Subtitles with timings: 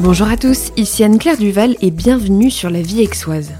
[0.00, 3.50] Bonjour à tous, ici Anne-Claire Duval et bienvenue sur La Vie Aixoise.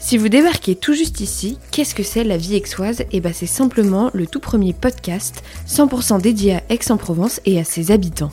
[0.00, 3.04] Si vous débarquez tout juste ici, qu'est-ce que c'est La Vie Aixoise?
[3.12, 7.92] Eh bien c'est simplement le tout premier podcast 100% dédié à Aix-en-Provence et à ses
[7.92, 8.32] habitants.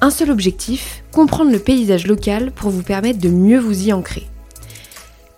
[0.00, 4.28] Un seul objectif, comprendre le paysage local pour vous permettre de mieux vous y ancrer.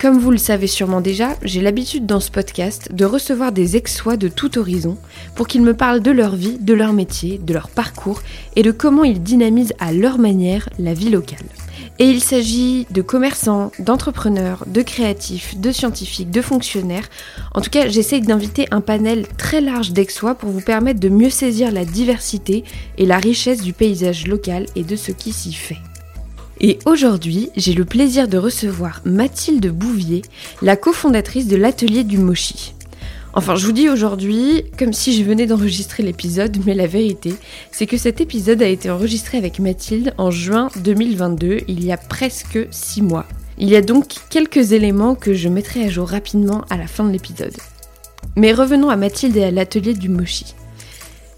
[0.00, 4.16] Comme vous le savez sûrement déjà, j'ai l'habitude dans ce podcast de recevoir des ex-sois
[4.16, 4.96] de tout horizon
[5.34, 8.22] pour qu'ils me parlent de leur vie, de leur métier, de leur parcours
[8.54, 11.44] et de comment ils dynamisent à leur manière la vie locale.
[11.98, 17.08] Et il s'agit de commerçants, d'entrepreneurs, de créatifs, de scientifiques, de fonctionnaires.
[17.52, 21.30] En tout cas, j'essaye d'inviter un panel très large d'ex-sois pour vous permettre de mieux
[21.30, 22.62] saisir la diversité
[22.98, 25.78] et la richesse du paysage local et de ce qui s'y fait.
[26.60, 30.22] Et aujourd'hui, j'ai le plaisir de recevoir Mathilde Bouvier,
[30.60, 32.74] la cofondatrice de l'atelier du Mochi.
[33.32, 37.34] Enfin, je vous dis aujourd'hui comme si je venais d'enregistrer l'épisode, mais la vérité,
[37.70, 41.96] c'est que cet épisode a été enregistré avec Mathilde en juin 2022, il y a
[41.96, 43.26] presque 6 mois.
[43.58, 47.04] Il y a donc quelques éléments que je mettrai à jour rapidement à la fin
[47.04, 47.56] de l'épisode.
[48.34, 50.54] Mais revenons à Mathilde et à l'atelier du Mochi.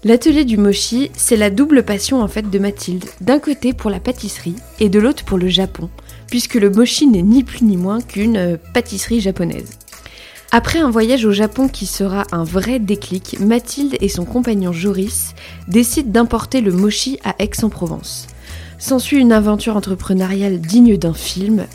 [0.03, 3.99] L'atelier du mochi, c'est la double passion en fait de Mathilde, d'un côté pour la
[3.99, 5.91] pâtisserie et de l'autre pour le Japon,
[6.27, 9.77] puisque le mochi n'est ni plus ni moins qu'une euh, pâtisserie japonaise.
[10.51, 15.35] Après un voyage au Japon qui sera un vrai déclic, Mathilde et son compagnon Joris
[15.67, 18.25] décident d'importer le mochi à Aix-en-Provence.
[18.79, 21.67] S'ensuit une aventure entrepreneuriale digne d'un film.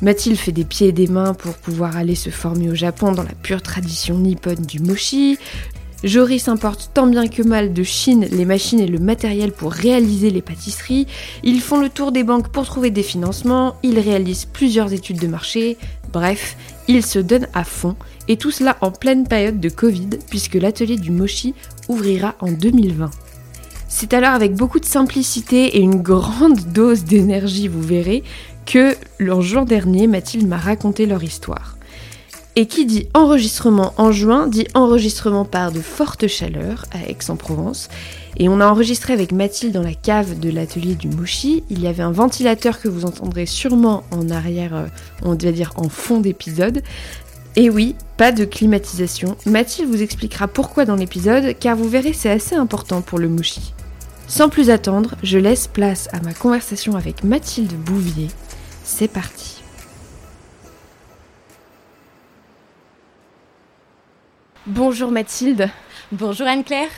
[0.00, 3.22] Mathilde fait des pieds et des mains pour pouvoir aller se former au Japon dans
[3.22, 5.38] la pure tradition nippone du mochi.
[6.04, 10.28] Joris importe tant bien que mal de Chine les machines et le matériel pour réaliser
[10.28, 11.06] les pâtisseries.
[11.42, 13.76] Ils font le tour des banques pour trouver des financements.
[13.82, 15.78] Ils réalisent plusieurs études de marché.
[16.12, 17.96] Bref, ils se donnent à fond.
[18.28, 21.54] Et tout cela en pleine période de Covid, puisque l'atelier du Mochi
[21.88, 23.10] ouvrira en 2020.
[23.88, 28.24] C'est alors avec beaucoup de simplicité et une grande dose d'énergie, vous verrez,
[28.66, 31.73] que le jour dernier, Mathilde m'a raconté leur histoire.
[32.56, 37.88] Et qui dit enregistrement en juin dit enregistrement par de fortes chaleurs à Aix-en-Provence.
[38.36, 41.64] Et on a enregistré avec Mathilde dans la cave de l'atelier du Mochi.
[41.68, 44.86] Il y avait un ventilateur que vous entendrez sûrement en arrière, euh,
[45.22, 46.82] on va dire en fond d'épisode.
[47.56, 49.36] Et oui, pas de climatisation.
[49.46, 53.72] Mathilde vous expliquera pourquoi dans l'épisode, car vous verrez c'est assez important pour le Mochi.
[54.26, 58.28] Sans plus attendre, je laisse place à ma conversation avec Mathilde Bouvier.
[58.82, 59.53] C'est parti.
[64.66, 65.68] Bonjour Mathilde.
[66.10, 66.88] Bonjour Anne-Claire.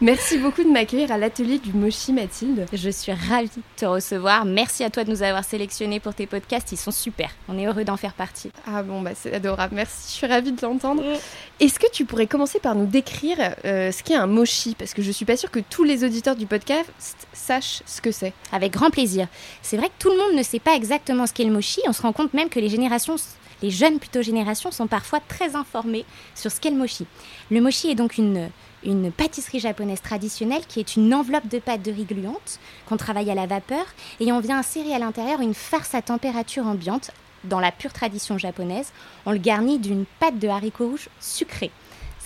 [0.00, 2.64] Merci beaucoup de m'accueillir à l'atelier du Mochi Mathilde.
[2.72, 4.46] Je suis ravie de te recevoir.
[4.46, 6.72] Merci à toi de nous avoir sélectionnés pour tes podcasts.
[6.72, 7.28] Ils sont super.
[7.50, 8.50] On est heureux d'en faire partie.
[8.66, 9.74] Ah bon, bah c'est adorable.
[9.74, 10.08] Merci.
[10.08, 11.02] Je suis ravie de l'entendre.
[11.02, 11.16] Mm.
[11.60, 13.36] Est-ce que tu pourrais commencer par nous décrire
[13.66, 14.74] euh, ce qu'est un Mochi?
[14.78, 18.10] Parce que je suis pas sûre que tous les auditeurs du podcast sachent ce que
[18.10, 18.32] c'est.
[18.52, 19.28] Avec grand plaisir.
[19.60, 21.82] C'est vrai que tout le monde ne sait pas exactement ce qu'est le Mochi.
[21.86, 23.16] On se rend compte même que les générations
[23.62, 27.06] les jeunes plutôt générations sont parfois très informées sur ce qu'est le mochi.
[27.50, 28.50] Le mochi est donc une,
[28.84, 33.30] une pâtisserie japonaise traditionnelle qui est une enveloppe de pâte de riz gluante qu'on travaille
[33.30, 33.84] à la vapeur
[34.20, 37.10] et on vient insérer à l'intérieur une farce à température ambiante
[37.44, 38.92] dans la pure tradition japonaise.
[39.24, 41.70] On le garnit d'une pâte de haricots rouges sucrée.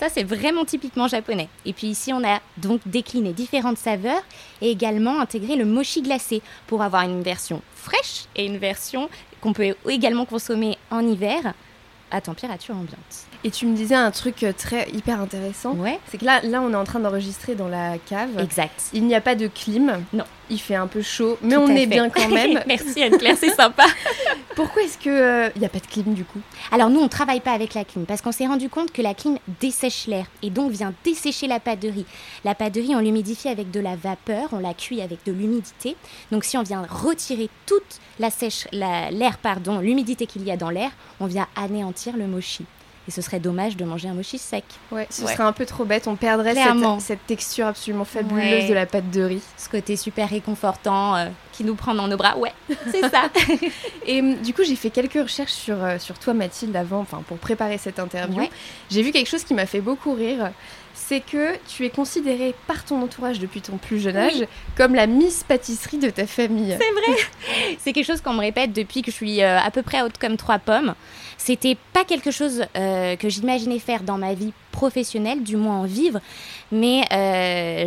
[0.01, 1.47] Ça, c'est vraiment typiquement japonais.
[1.63, 4.23] Et puis ici, on a donc décliné différentes saveurs
[4.59, 9.53] et également intégré le mochi glacé pour avoir une version fraîche et une version qu'on
[9.53, 11.53] peut également consommer en hiver
[12.09, 13.27] à température ambiante.
[13.43, 15.73] Et tu me disais un truc euh, très hyper intéressant.
[15.73, 15.99] Ouais.
[16.07, 18.29] C'est que là, là, on est en train d'enregistrer dans la cave.
[18.39, 18.89] Exact.
[18.93, 20.03] Il n'y a pas de clim.
[20.13, 20.25] Non.
[20.51, 22.61] Il fait un peu chaud, mais on est bien quand même.
[22.67, 23.85] Merci Anne-Claire, c'est sympa.
[24.55, 26.41] Pourquoi est-ce qu'il euh, n'y a pas de clim du coup?
[26.71, 29.01] Alors nous, on ne travaille pas avec la clim parce qu'on s'est rendu compte que
[29.01, 32.05] la clim dessèche l'air et donc vient dessécher la pâte de riz.
[32.43, 35.31] La pâte de riz, on l'humidifie avec de la vapeur, on la cuit avec de
[35.31, 35.95] l'humidité.
[36.31, 40.69] Donc si on vient retirer toute la sèche, l'air, pardon, l'humidité qu'il y a dans
[40.69, 42.65] l'air, on vient anéantir le mochi.
[43.07, 44.63] Et ce serait dommage de manger un mochi sec.
[44.91, 46.07] Ouais, ce serait un peu trop bête.
[46.07, 46.53] On perdrait
[46.99, 49.41] cette, texture absolument fabuleuse de la pâte de riz.
[49.57, 52.37] Ce côté super réconfortant euh, qui nous prend dans nos bras.
[52.37, 52.53] Ouais,
[52.91, 53.29] c'est ça.
[54.05, 57.23] et hum, du coup, j'ai fait quelques recherches sur, euh, sur toi, Mathilde, avant, enfin,
[57.27, 58.41] pour préparer cette interview.
[58.89, 60.51] J'ai vu quelque chose qui m'a fait beaucoup rire
[60.93, 64.45] c'est que tu es considérée par ton entourage depuis ton plus jeune âge
[64.77, 66.77] comme la Miss Pâtisserie de ta famille.
[66.79, 67.75] C'est vrai.
[67.79, 70.17] c'est quelque chose qu'on me répète depuis que je suis euh, à peu près haute
[70.17, 70.95] comme trois pommes.
[71.37, 75.85] C'était pas quelque chose euh, que j'imaginais faire dans ma vie professionnel, du moins en
[75.85, 76.19] vivre.
[76.71, 77.83] Mais euh,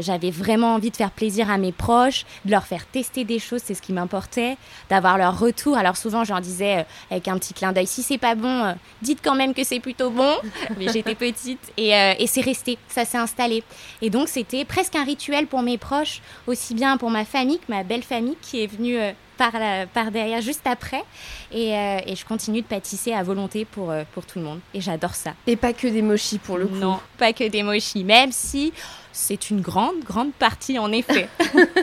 [0.00, 3.62] j'avais vraiment envie de faire plaisir à mes proches, de leur faire tester des choses,
[3.64, 4.56] c'est ce qui m'importait,
[4.90, 5.76] d'avoir leur retour.
[5.76, 8.72] Alors souvent, j'en disais euh, avec un petit clin d'œil, si c'est pas bon, euh,
[9.02, 10.34] dites quand même que c'est plutôt bon.
[10.78, 13.62] Mais j'étais petite et, et c'est resté, ça s'est installé.
[14.02, 17.70] Et donc c'était presque un rituel pour mes proches, aussi bien pour ma famille que
[17.70, 18.98] ma belle famille qui est venue
[19.38, 19.52] par,
[19.94, 21.02] par derrière juste après.
[21.50, 24.60] Et, euh, et, je continue de pâtisser à volonté pour, euh, pour tout le monde.
[24.74, 25.32] Et j'adore ça.
[25.46, 26.74] Et pas que des mochis pour le coup.
[26.74, 28.72] Non, pas que des mochis, même si
[29.12, 31.28] c'est une grande, grande partie en effet.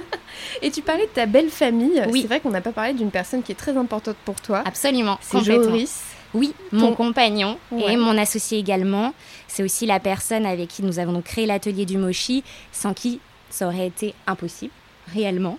[0.61, 2.03] et tu parlais de ta belle famille.
[2.09, 2.21] Oui.
[2.21, 4.61] C'est vrai qu'on n'a pas parlé d'une personne qui est très importante pour toi.
[4.65, 5.17] Absolument.
[5.21, 6.03] C'est Joris.
[6.33, 7.57] Oui, mon compagnon
[7.87, 9.13] et mon associé également.
[9.47, 12.43] C'est aussi la personne avec qui nous avons créé l'atelier du mochi,
[12.73, 14.73] sans qui ça aurait été impossible
[15.13, 15.57] réellement.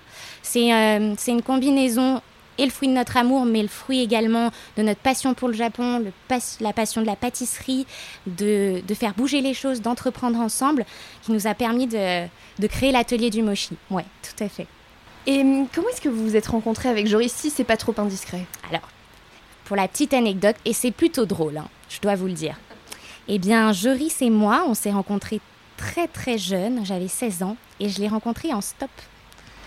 [0.57, 2.21] Euh, c'est une combinaison
[2.59, 5.55] et le fruit de notre amour, mais le fruit également de notre passion pour le
[5.55, 6.13] Japon, le
[6.61, 7.87] la passion de la pâtisserie,
[8.27, 10.85] de, faire bouger les choses, d'entreprendre ensemble,
[11.23, 12.27] qui nous a permis de,
[12.69, 13.77] créer l'atelier du mochi.
[13.91, 14.67] Ouais, tout à fait.
[15.27, 17.95] Et hum, comment est-ce que vous vous êtes rencontrés avec Joris si c'est pas trop
[17.99, 18.47] indiscret?
[18.71, 18.89] Alors,
[19.65, 22.57] pour la petite anecdote, et c'est plutôt drôle, hein, je dois vous le dire.
[23.29, 25.41] Eh bien, Joris et moi, on s'est rencontrés
[25.77, 28.91] très très jeunes, j'avais 16 ans, et je l'ai rencontré en stop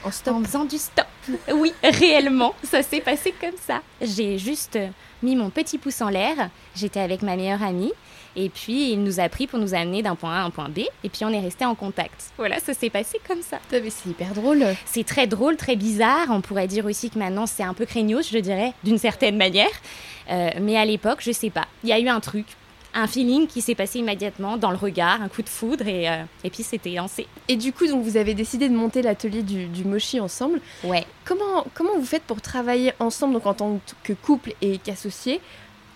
[0.04, 0.36] en, stop.
[0.36, 1.06] en faisant du stop.
[1.54, 3.82] Oui, réellement, ça s'est passé comme ça.
[4.02, 4.80] J'ai juste
[5.22, 7.92] mis mon petit pouce en l'air, j'étais avec ma meilleure amie,
[8.36, 10.70] et puis il nous a pris pour nous amener d'un point A à un point
[10.70, 12.32] B, et puis on est resté en contact.
[12.38, 13.60] Voilà, ça s'est passé comme ça.
[13.70, 14.64] C'est hyper drôle.
[14.86, 16.28] C'est très drôle, très bizarre.
[16.30, 19.68] On pourrait dire aussi que maintenant c'est un peu craignos, je dirais, d'une certaine manière.
[20.30, 21.68] Euh, mais à l'époque, je sais pas.
[21.84, 22.46] Il y a eu un truc
[22.94, 26.24] un feeling qui s'est passé immédiatement dans le regard, un coup de foudre et, euh,
[26.44, 27.28] et puis c'était lancé.
[27.48, 30.60] Et du coup, donc vous avez décidé de monter l'atelier du, du, mochi ensemble.
[30.84, 31.06] Ouais.
[31.26, 35.42] Comment, comment vous faites pour travailler ensemble, donc en tant que couple et qu'associé,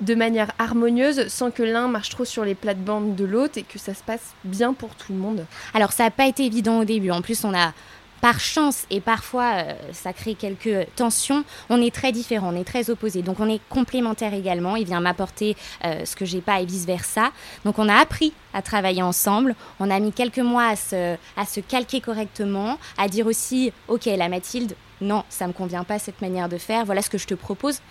[0.02, 3.80] de manière harmonieuse sans que l'un marche trop sur les plates-bandes de l'autre et que
[3.80, 5.46] ça se passe bien pour tout le monde?
[5.74, 7.12] Alors ça n'a pas été évident au début.
[7.12, 7.74] En plus, on a
[8.24, 12.64] par chance et parfois euh, ça crée quelques tensions, on est très différents, on est
[12.64, 13.22] très opposés.
[13.22, 14.78] Donc on est complémentaires également.
[14.78, 17.34] Il vient m'apporter euh, ce que j'ai pas et vice versa.
[17.66, 19.56] Donc on a appris à travailler ensemble.
[19.82, 24.06] On a mis quelques mois à se, à se calquer correctement, à dire aussi, ok,
[24.06, 26.86] la Mathilde, non, ça me convient pas cette manière de faire.
[26.86, 27.82] Voilà ce que je te propose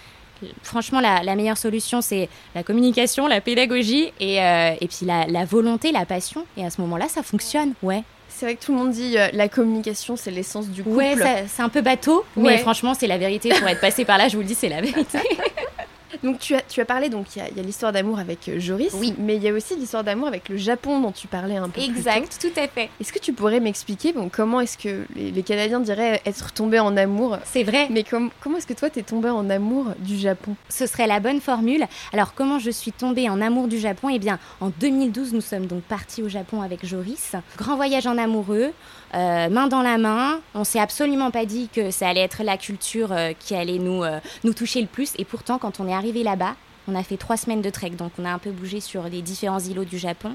[0.65, 5.45] franchement, la, meilleure solution, c'est la communication, la pédagogie et, euh, et puis la, la,
[5.45, 6.47] volonté, la passion.
[6.57, 8.03] Et à ce moment-là, ça fonctionne, ouais.
[8.35, 10.97] C'est vrai que tout le monde dit euh, la communication, c'est l'essence du couple.
[10.97, 11.15] Ouais,
[11.47, 13.51] c'est un peu bateau, mais franchement, c'est la vérité.
[13.51, 15.19] Pour être passé par là, je vous le dis, c'est la vérité.
[16.23, 18.95] Donc tu as, tu as parlé, donc il y a, l'histoire d'amour avec euh, Joris,
[18.95, 19.15] oui.
[19.19, 21.81] mais il y a aussi l'histoire d'amour avec le Japon dont tu parlais un peu
[21.81, 22.91] exact, plus tout à fait.
[23.01, 26.97] Est-ce que tu pourrais m'expliquer bon, comment est-ce que les, Canadiens diraient être tombés en
[26.97, 27.39] amour?
[27.45, 27.89] C'est vrai.
[27.91, 30.55] Mais comment est-ce que toi t'es tombée en amour du Japon?
[30.69, 31.85] Ce serait la bonne formule.
[32.13, 34.09] Alors comment je suis tombée en amour du Japon?
[34.09, 37.33] Eh bien en 2012 nous sommes donc partis au Japon avec Joris.
[37.57, 38.73] Grand voyage en amoureux.
[39.15, 40.41] Euh, main dans la main.
[40.55, 44.03] On s'est absolument pas dit que ça allait être la culture euh, qui allait nous,
[44.45, 45.13] nous toucher le plus.
[45.19, 46.55] Et pourtant, quand on est arrivé là-bas,
[46.89, 49.23] on a fait trois semaines de trek, donc on a un peu bougé sur les
[49.23, 50.35] différents îlots du Japon.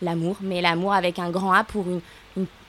[0.00, 1.86] L'amour, mais l'amour avec un grand A pour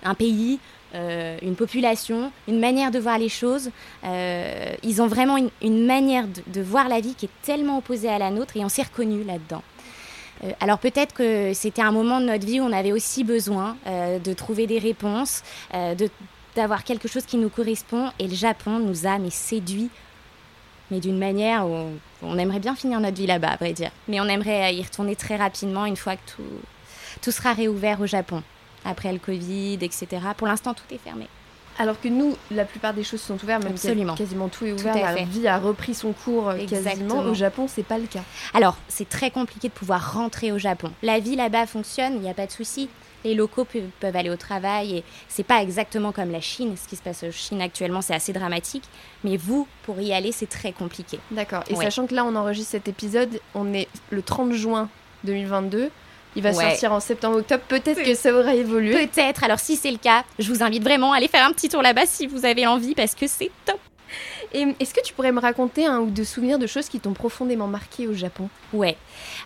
[0.04, 0.60] un pays,
[0.96, 3.72] euh, une population, une manière de voir les choses.
[4.06, 8.20] Euh, ils ont vraiment une, manière de, voir la vie qui est tellement opposée à
[8.20, 9.64] la nôtre et on s'est reconnu là-dedans.
[10.44, 13.78] Euh, alors peut-être que c'était un moment de notre vie où on avait aussi besoin
[13.86, 15.44] de trouver des réponses,
[16.56, 19.90] d'avoir quelque chose qui nous correspond et le Japon nous a mais séduit
[20.92, 21.88] mais d'une manière où
[22.22, 23.90] on aimerait bien finir notre vie là-bas, à vrai dire.
[24.08, 26.44] Mais on aimerait y retourner très rapidement une fois que tout,
[27.22, 28.44] tout sera réouvert au Japon,
[28.86, 30.08] après le Covid, etc.
[30.38, 31.28] Pour l'instant, tout est fermé.
[31.80, 34.16] Alors que nous, la plupart des choses sont ouvertes, même Absolument.
[34.16, 37.20] quasiment tout est ouvert, la vie a repris son cours euh, quasiment.
[37.20, 38.24] Au Japon, c'est pas le cas.
[38.54, 40.92] Alors, c'est très compliqué de pouvoir rentrer au Japon.
[41.02, 42.90] La vie là-bas fonctionne, il n'y a pas de souci
[43.24, 46.76] les locaux peuvent, aller au travail et c'est pas exactement comme la Chine.
[46.78, 48.84] Ce qui se passe en Chine actuellement, c'est assez dramatique.
[49.24, 51.20] Mais vous, pour y aller, c'est très compliqué.
[51.32, 51.64] D'accord.
[51.70, 54.90] Et sachant que là, on enregistre cet épisode, on est le 30 juin
[55.24, 55.90] 2022.
[56.36, 57.64] Il va sortir en septembre-octobre.
[57.68, 59.08] Peut-être que ça aura évolué.
[59.08, 59.44] Peut-être.
[59.44, 61.82] Alors, si c'est le cas, je vous invite vraiment à aller faire un petit tour
[61.82, 63.80] là-bas si vous avez envie parce que c'est top.
[64.54, 67.14] Et est-ce que tu pourrais me raconter un ou deux souvenirs de choses qui t'ont
[67.14, 68.50] profondément marqué au Japon?
[68.72, 68.96] Ouais.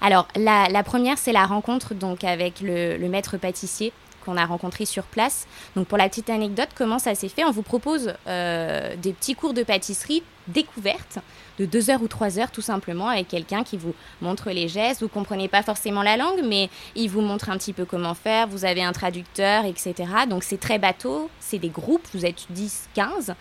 [0.01, 3.93] Alors, la, première, c'est la rencontre donc avec le, maître pâtissier
[4.27, 5.47] qu'on a rencontré sur place.
[5.75, 7.45] Donc pour la petite anecdote, comment ça s'est fait?
[7.45, 11.19] On vous propose euh, des petits cours de pâtisserie découvertes
[11.59, 15.01] de deux heures ou trois heures tout simplement avec quelqu'un qui vous montre les gestes.
[15.01, 18.47] Vous comprenez pas forcément la langue, mais il vous montre un petit peu comment faire.
[18.47, 19.95] Vous avez un traducteur, etc.
[20.29, 23.33] Donc c'est très bateau, c'est des groupes, vous êtes 10, 15.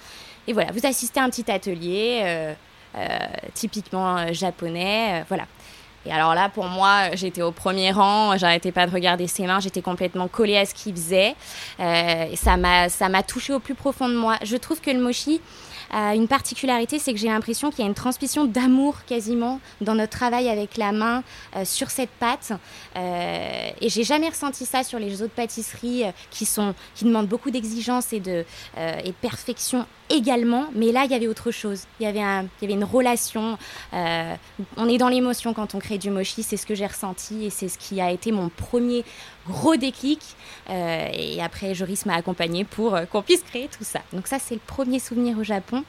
[0.46, 2.54] Et voilà, vous assistez à un petit atelier euh,
[2.96, 3.08] euh,
[3.54, 5.24] typiquement japonais.
[5.28, 5.46] voilà.
[6.06, 9.60] Et alors là, pour moi, j'étais au premier rang, j'arrêtais pas de regarder ses mains,
[9.60, 11.34] j'étais complètement collée à ce qu'il faisait.
[11.80, 14.36] Euh, ça m'a, ça m'a touché au plus profond de moi.
[14.42, 15.40] Je trouve que le mochi,
[15.92, 20.16] une particularité, c'est que j'ai l'impression qu'il y a une transmission d'amour quasiment dans notre
[20.16, 21.22] travail avec la main
[21.54, 22.52] euh, sur cette pâte.
[22.96, 27.28] Euh, et j'ai jamais ressenti ça sur les autres pâtisseries euh, qui, sont, qui demandent
[27.28, 28.44] beaucoup d'exigence et, de,
[28.76, 30.66] et de perfection également.
[30.74, 31.84] Mais là, il y avait autre chose.
[32.00, 33.58] Il y avait, une relation.
[33.92, 36.42] on est dans l'émotion quand on crée du mochi.
[36.42, 39.04] C'est ce que j'ai ressenti et c'est ce qui a été mon premier
[39.48, 40.20] gros déclic.
[40.68, 44.00] et après, Joris m'a accompagné pour qu'on puisse créer tout ça.
[44.12, 45.84] Donc ça, c'est le premier souvenir au Japon.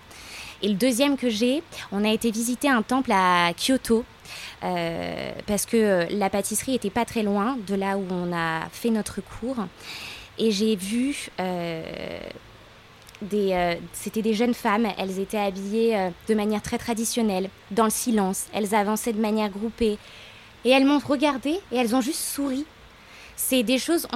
[0.62, 4.04] Et le deuxième que j'ai, on a été visiter un temple à Kyoto.
[4.64, 8.90] Euh, parce que la pâtisserie était pas très loin de là où on a fait
[8.90, 9.58] notre cours.
[10.40, 12.20] Et j'ai vu euh,
[13.34, 18.46] euh, c'était des jeunes femmes, elles étaient habillées de manière très traditionnelle, dans le silence,
[18.54, 19.98] elles avançaient de manière groupée.
[20.66, 22.66] Et elles m'ont regardé et elles ont juste souri.
[23.36, 24.08] C'est des choses,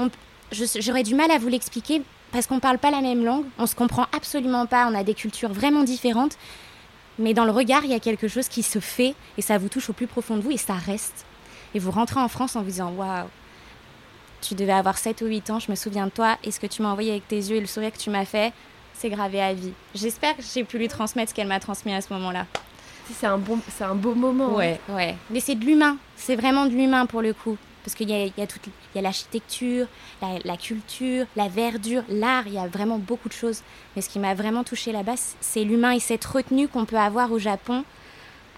[0.51, 3.67] j'aurais du mal à vous l'expliquer, parce qu'on ne parle pas la même langue, on
[3.67, 6.37] se comprend absolument pas, on a des cultures vraiment différentes,
[7.19, 9.69] mais dans le regard, il y a quelque chose qui se fait et ça vous
[9.69, 11.25] touche au plus profond de vous et ça reste.
[11.73, 13.27] Et vous rentrez en France en vous disant Waouh,
[14.41, 16.67] tu devais avoir 7 ou 8 ans, je me souviens de toi, et ce que
[16.67, 18.53] tu m'as envoyé avec tes yeux et le sourire que tu m'as fait,
[19.01, 19.73] c'est gravé à vie.
[19.95, 22.45] J'espère que j'ai pu lui transmettre ce qu'elle m'a transmis à ce moment-là.
[23.11, 24.51] C'est un, bon, c'est un beau moment.
[24.51, 24.57] Hein.
[24.57, 25.15] Ouais, ouais.
[25.31, 28.25] Mais c'est de l'humain, c'est vraiment de l'humain pour le coup parce qu'il y a,
[28.25, 29.87] y a, toute, il y a l'architecture,
[30.21, 33.63] la, culture, la verdure, l'art, il y a vraiment beaucoup de choses.
[33.95, 37.31] Mais ce qui m'a vraiment touché là-bas, c'est l'humain et cette retenue qu'on peut avoir
[37.31, 37.83] au Japon,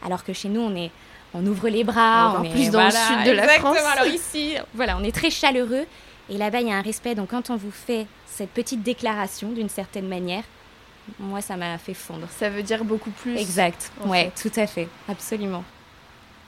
[0.06, 0.92] alors que chez nous, on est,
[1.34, 3.78] on ouvre les bras, on, est plus dans le sud de la France.
[3.98, 5.86] Alors ici, voilà, on est très chaleureux.
[6.30, 7.16] Et là-bas, il y a un respect.
[7.16, 10.44] Donc quand on vous fait cette petite déclaration, d'une certaine manière,
[11.20, 12.28] moi, ça m'a fait fondre.
[12.38, 13.38] Ça veut dire beaucoup plus.
[13.38, 13.92] Exact.
[14.06, 15.64] Ouais, tout à fait, absolument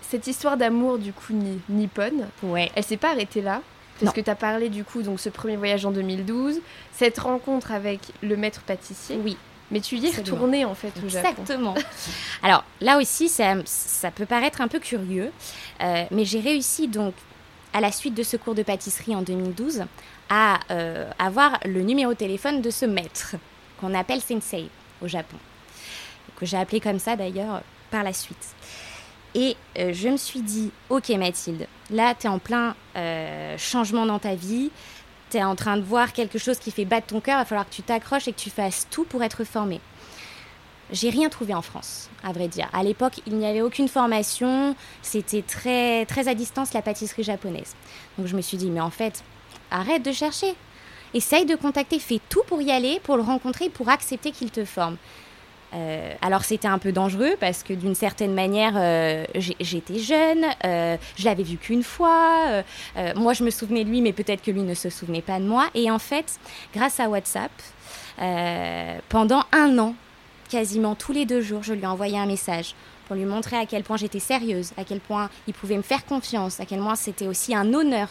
[0.10, 2.72] cette histoire d'amour du coup ni, nippone, ouais.
[2.76, 3.62] elle s'est pas arrêtée là?
[4.00, 6.60] Parce que tu as parlé du coup, donc ce premier voyage en 2012,
[6.92, 9.18] cette rencontre avec le maître pâtissier.
[9.24, 9.38] Oui.
[9.72, 11.30] Mais tu y es retournée en fait au Japon.
[11.30, 11.76] Exactement.
[12.44, 15.32] Alors là aussi, ça, ça, peut paraître un peu curieux,
[15.82, 17.14] euh, mais j'ai réussi donc,
[17.72, 19.86] à la suite de ce cours de pâtisserie en 2012,
[20.30, 23.36] à euh, avoir le numéro de téléphone de ce maître,
[23.80, 24.70] qu'on appelle Sensei
[25.02, 25.38] au Japon,
[26.38, 28.56] que j'ai appelé comme ça d'ailleurs par la suite.
[29.34, 34.06] Et euh, je me suis dit, ok Mathilde, là tu es en plein euh, changement
[34.06, 34.72] dans ta vie,
[35.30, 37.46] tu es en train de voir quelque chose qui fait battre ton cœur, il va
[37.46, 39.82] falloir que tu t'accroches et que tu fasses tout pour être formée.
[40.92, 42.70] J'ai rien trouvé en France, à vrai dire.
[42.72, 47.76] À l'époque, il n'y avait aucune formation, c'était très, très à distance la pâtisserie japonaise.
[48.18, 49.24] Donc je me suis dit, mais en fait,
[49.72, 50.56] arrête de chercher.
[51.14, 54.66] Essaye de contacter, fais tout pour y aller, pour le rencontrer, pour accepter qu'il te
[54.66, 54.98] forme.
[55.74, 59.26] Euh, alors c'était un peu dangereux parce que d'une certaine manière, euh,
[59.60, 62.64] j'étais jeune, euh, je l'avais vu qu'une fois,
[63.16, 65.46] moi je me souvenais de lui, mais peut-être que lui ne se souvenait pas de
[65.46, 65.68] moi.
[65.74, 66.40] Et en fait,
[66.74, 67.52] grâce à WhatsApp,
[69.10, 69.96] pendant un an,
[70.50, 73.66] quasiment tous les deux jours, je lui ai envoyé un message pour lui montrer à
[73.66, 76.96] quel point j'étais sérieuse, à quel point il pouvait me faire confiance, à quel point
[76.96, 78.10] c'était aussi un honneur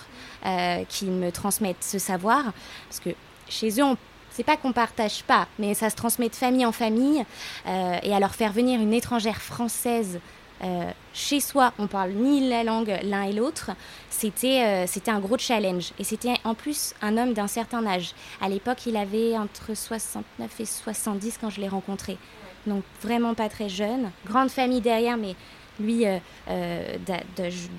[0.89, 2.53] qu'il me transmette ce savoir.
[2.89, 3.11] Parce que
[3.49, 3.97] chez eux, on
[4.35, 7.25] c'est pas qu'on partage pas, mais ça se transmet de famille en famille.
[7.67, 10.19] Euh, et alors faire venir une étrangère française
[10.65, 13.71] euh, chez soi, on parle ni la langue l'un et l'autre,
[14.11, 15.93] c'était euh, c'était un gros challenge.
[15.99, 18.15] Et c'était en plus un homme d'un certain âge.
[18.41, 22.19] À l'époque, il avait entre 69 et 70 quand je l'ai rencontré.
[22.67, 24.11] Donc vraiment pas très jeune.
[24.27, 25.35] Grande famille derrière, mais
[25.81, 26.05] lui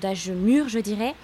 [0.00, 1.14] d'âge mûr, je dirais.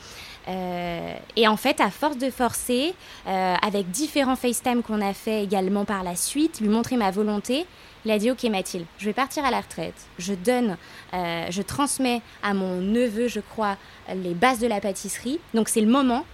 [0.49, 2.95] Euh, et en fait, à force de forcer,
[3.27, 7.67] euh, avec différents FaceTime qu'on a fait également par la suite, lui montrer ma volonté,
[8.05, 9.95] il a dit Ok, Mathilde, je vais partir à la retraite.
[10.19, 10.77] Je donne,
[11.15, 13.77] euh, je transmets à mon neveu, je crois,
[14.15, 15.39] les bases de la pâtisserie.
[15.55, 16.25] Donc c'est le moment,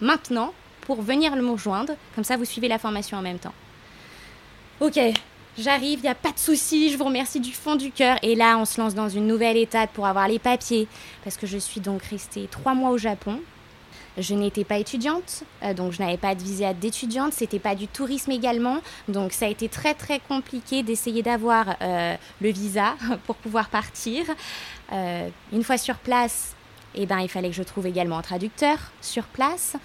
[0.00, 1.94] maintenant, pour venir me rejoindre.
[2.14, 3.54] Comme ça, vous suivez la formation en même temps.
[4.80, 4.98] Ok,
[5.56, 8.18] J'arrive, il n'y a pas de souci, je vous remercie du fond du cœur.
[8.22, 10.88] Et là, on se lance dans une nouvelle étape pour avoir les papiers,
[11.22, 13.40] parce que je suis donc restée trois mois au Japon.
[14.18, 17.88] Je n'étais pas étudiante, euh, donc je n'avais pas de visa d'étudiante, c'était pas du
[17.88, 22.94] tourisme également, donc ça a été très très compliqué d'essayer d'avoir euh, le visa
[23.26, 24.24] pour pouvoir partir.
[24.92, 26.54] Euh, une fois sur place,
[26.94, 29.76] eh ben, il fallait que je trouve également un traducteur sur place.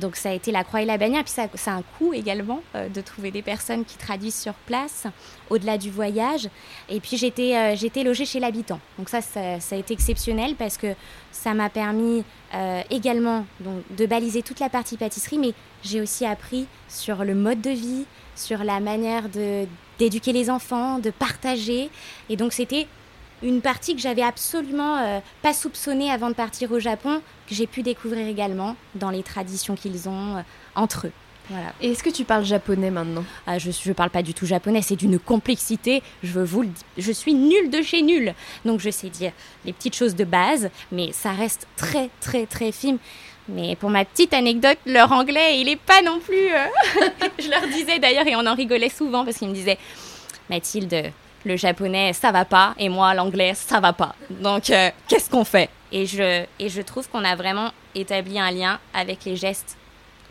[0.00, 1.24] donc ça a été la croix et la bannière.
[1.24, 5.06] Puis ça, a un coût également de trouver des personnes qui traduisent sur place,
[5.50, 6.48] au-delà du voyage.
[6.88, 8.80] Et puis j'étais j'étais logée chez l'habitant.
[8.98, 10.94] Donc ça, ça, a été exceptionnel parce que
[11.32, 12.24] ça m'a permis
[12.54, 17.60] euh, également de baliser toute la partie pâtisserie, mais j'ai aussi appris sur le mode
[17.60, 19.24] de vie, sur la manière
[19.98, 21.90] d'éduquer les enfants, de partager.
[22.28, 22.86] Et donc c'était
[23.42, 27.66] une partie que j'avais absolument euh, pas soupçonnée avant de partir au Japon, que j'ai
[27.66, 30.40] pu découvrir également dans les traditions qu'ils ont euh,
[30.74, 31.12] entre eux.
[31.48, 31.72] Voilà.
[31.80, 33.24] Et est-ce que tu parles japonais maintenant?
[33.46, 36.82] Ah, Je ne parle pas du tout japonais, c'est d'une complexité, je vous le dis.
[36.98, 38.34] Je suis nulle de chez nulle.
[38.64, 39.32] Donc je sais dire
[39.64, 42.98] les petites choses de base, mais ça reste très très très film.
[43.48, 46.52] Mais pour ma petite anecdote, leur anglais, il est pas non plus.
[46.52, 46.66] Euh,
[47.38, 49.78] je leur disais d'ailleurs, et on en rigolait souvent parce qu'ils me disaient
[50.50, 51.12] Mathilde,
[51.46, 54.14] le japonais, ça va pas, et moi, l'anglais, ça va pas.
[54.30, 55.70] Donc, euh, qu'est-ce qu'on fait?
[55.92, 59.78] Et je, et je trouve qu'on a vraiment établi un lien avec les gestes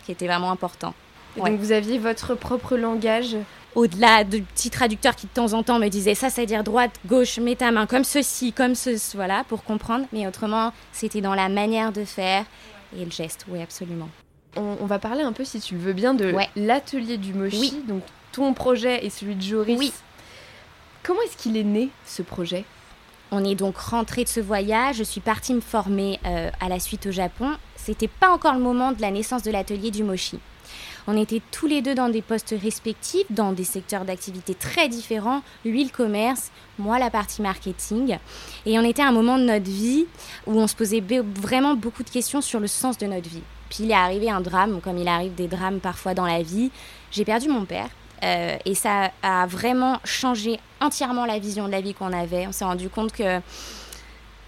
[0.05, 0.93] qui était vraiment important.
[1.37, 3.35] Donc, vous aviez votre propre langage?
[3.75, 6.91] Au-delà de petits traducteurs qui de temps en temps me disaient ça, c'est dire droite,
[7.05, 10.05] gauche, mets ta main comme ceci, comme ce, voilà, pour comprendre.
[10.13, 12.45] Mais autrement, c'était dans la manière de faire
[12.97, 14.09] et le geste, oui, absolument.
[14.55, 18.03] On, va parler un peu, si tu le veux bien, de l'atelier du Moshi, donc
[18.31, 19.77] ton projet et celui de Joris.
[19.77, 19.91] Oui.
[21.05, 22.65] Comment est-ce qu'il est né, ce projet?
[23.29, 26.79] On est donc rentré de ce voyage, je suis partie me former euh, à la
[26.79, 27.51] suite au Japon.
[27.75, 30.39] C'était pas encore le moment de la naissance de l'atelier du Moshi.
[31.05, 35.43] On était tous les deux dans des postes respectifs, dans des secteurs d'activité très différents,
[35.63, 38.17] lui le commerce, moi la partie marketing.
[38.65, 40.07] Et on était à un moment de notre vie
[40.47, 41.03] où on se posait
[41.39, 43.43] vraiment beaucoup de questions sur le sens de notre vie.
[43.69, 46.71] Puis il est arrivé un drame, comme il arrive des drames parfois dans la vie.
[47.11, 47.89] J'ai perdu mon père
[48.25, 52.47] euh, et ça a vraiment changé entièrement la vision de la vie qu'on avait.
[52.47, 53.39] On s'est rendu compte que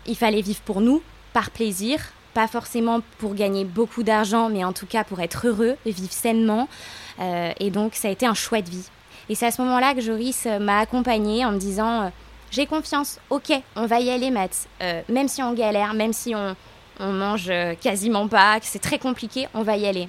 [0.08, 1.04] il fallait vivre pour nous,
[1.34, 2.00] par plaisir,
[2.34, 6.68] pas forcément pour gagner beaucoup d'argent, mais en tout cas pour être heureux, vivre sainement.
[7.20, 8.90] Euh, et donc ça a été un choix de vie.
[9.30, 12.12] Et c'est à ce moment-là que Joris euh, m'a accompagnée en me disant
[12.50, 14.68] j'ai confiance, ok, on va y aller, Matt.
[15.10, 16.56] même si on galère, même si on,
[17.02, 20.08] on mange quasiment pas, que c'est très compliqué, on va y aller.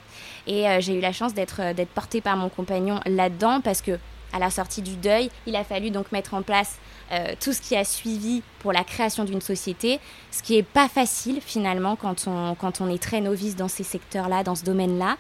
[0.49, 3.83] Et euh, j'ai eu la chance d'être euh, d'être portée par mon compagnon là-dedans parce
[3.83, 3.99] que
[4.33, 6.77] à la sortie du deuil, il a fallu donc mettre en place
[7.13, 10.01] euh, tout ce qui a suivi pour la création d'une société,
[10.31, 14.55] ce qui n'est pas facile finalement quand on, est très novice dans ces secteurs-là, dans
[14.55, 15.17] ce domaine-là.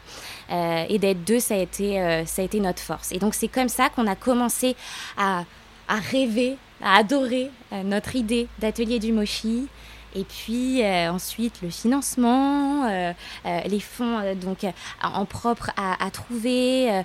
[0.91, 3.11] et d'être deux, ça a, été, notre force.
[3.13, 4.77] Et donc c'est comme ça qu'on a commencé
[5.17, 5.45] à,
[5.89, 7.51] à rêver, à adorer
[7.85, 9.69] notre idée d'atelier du Moshi,
[10.15, 13.13] et puis euh, ensuite le financement, euh,
[13.47, 14.67] euh, les fonds donc
[15.03, 17.03] en propre à, trouver,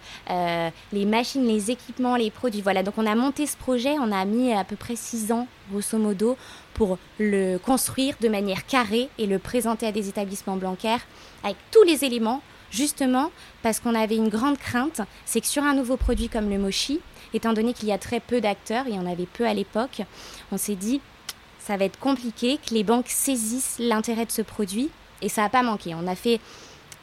[0.91, 2.61] les machines, les équipements, les produits.
[2.61, 5.47] Voilà, donc on a monté ce projet, on a mis à peu près six ans
[5.71, 6.37] grosso modo
[6.73, 11.01] pour le construire de manière carrée et le présenter à des établissements bancaires
[11.43, 15.73] avec tous les éléments justement parce qu'on avait une grande crainte, c'est que sur un
[15.73, 16.99] nouveau produit comme le mochi,
[17.33, 20.01] étant donné qu'il y a très peu d'acteurs, y en avait peu à l'époque,
[20.51, 20.99] on s'est dit
[21.65, 24.89] ça va être compliqué que les banques saisissent l'intérêt de ce produit.
[25.21, 25.95] Et ça n'a pas manqué.
[25.95, 26.39] On a fait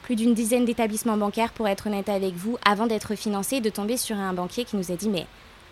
[0.03, 3.97] plus d'une dizaine d'établissements bancaires, pour être honnête avec vous, avant d'être financé, de tomber
[3.97, 5.25] sur un banquier qui nous a dit mais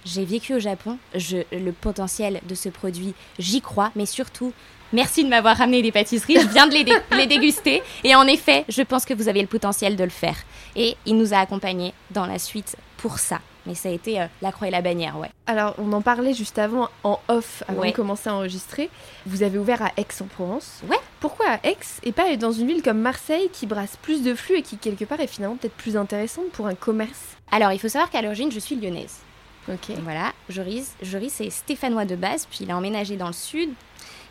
[0.06, 4.54] j'ai vécu au Japon, le potentiel de ce produit, j'y crois, mais surtout,
[4.94, 8.82] merci de m'avoir ramené des pâtisseries, je viens de les, déguster, et en effet, je
[8.82, 10.38] pense que vous avez le potentiel de le faire.
[10.76, 13.42] Et il nous a accompagnés dans la suite pour ça.
[13.70, 15.30] Mais ça a été euh, la croix et la bannière, ouais.
[15.46, 18.90] Alors, on en parlait juste avant, en off, avant de commencer à enregistrer.
[19.28, 20.82] Vous avez ouvert à Aix-en-Provence.
[20.90, 20.98] Ouais.
[21.20, 24.58] Pourquoi à Aix et pas dans une ville comme Marseille qui brasse plus de flux
[24.58, 27.38] et qui, quelque part, est finalement peut-être plus intéressante pour un commerce?
[27.52, 29.20] Alors, il faut savoir qu'à l'origine, je suis lyonnaise.
[29.68, 29.96] Ok.
[30.02, 33.70] Voilà, Joris, Joris est stéphanois de base, puis il a emménagé dans le sud.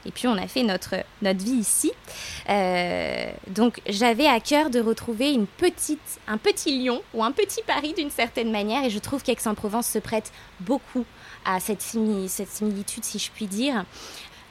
[0.08, 1.92] Et puis on a fait notre, notre vie ici.
[2.48, 7.60] Euh, donc j'avais à cœur de retrouver une petite, un petit Lyon ou un petit
[7.62, 8.84] Paris d'une certaine manière.
[8.84, 11.04] Et je trouve qu'Aix-en-Provence se prête beaucoup
[11.44, 13.84] à cette, similitude, si je puis dire.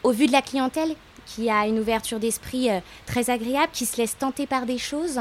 [0.03, 3.97] Au vu de la clientèle qui a une ouverture d'esprit euh, très agréable, qui se
[3.97, 5.19] laisse tenter par des choses,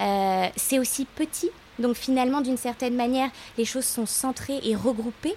[0.00, 1.50] euh, c'est aussi petit.
[1.80, 5.34] Donc finalement, d'une certaine manière, les choses sont centrées et regroupées.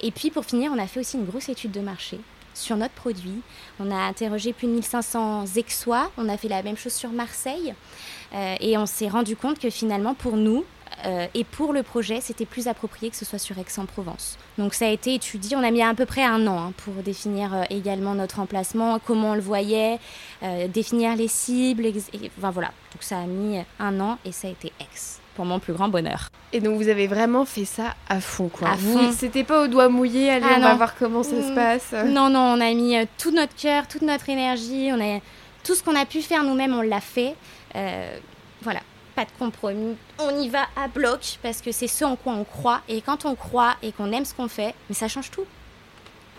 [0.00, 2.20] Et puis pour finir, on a fait aussi une grosse étude de marché
[2.54, 3.40] sur notre produit.
[3.80, 7.74] On a interrogé plus de 1500 Aixois, on a fait la même chose sur Marseille
[8.32, 10.64] euh, et on s'est rendu compte que finalement pour nous
[11.06, 14.38] euh, et pour le projet, c'était plus approprié que ce soit sur Aix-en-Provence.
[14.58, 16.94] Donc ça a été étudié, on a mis à peu près un an hein, pour
[17.02, 19.98] définir euh, également notre emplacement, comment on le voyait,
[20.68, 21.94] définir les cibles, et,
[22.38, 22.68] enfin voilà.
[22.92, 25.88] Donc ça a mis un an et ça a été Aix pour mon plus grand
[25.88, 26.28] bonheur.
[26.52, 28.70] Et donc vous avez vraiment fait ça à fond, quoi.
[28.70, 29.12] À fond.
[29.12, 31.54] C'était pas au doigt mouillé, allez, ah on va voir comment ça se mm.
[31.54, 31.92] passe.
[32.06, 35.20] Non, non, on a mis euh, tout notre cœur, toute notre énergie, on a
[35.64, 37.34] tout ce qu'on a pu faire nous-mêmes, on l'a fait.
[37.74, 38.16] Euh,
[38.62, 38.80] voilà,
[39.16, 39.96] pas de compromis.
[40.18, 42.80] On y va à bloc parce que c'est ce en quoi on croit.
[42.88, 45.44] Et quand on croit et qu'on aime ce qu'on fait, mais ça change tout.